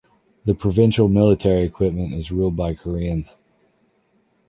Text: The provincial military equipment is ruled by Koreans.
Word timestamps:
The 0.45 0.55
provincial 0.55 1.07
military 1.07 1.61
equipment 1.63 2.15
is 2.15 2.31
ruled 2.31 2.55
by 2.55 2.73
Koreans. 2.73 3.35